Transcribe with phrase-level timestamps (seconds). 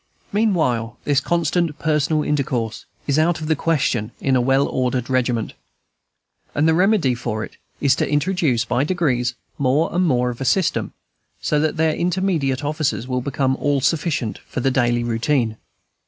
[0.33, 5.53] Meanwhile this constant personal intercourse is out of the question in a well ordered regiment;
[6.55, 10.93] and the remedy for it is to introduce by degrees more and more of system,
[11.39, 15.57] so that their immediate officers will become all sufficient for the daily routine.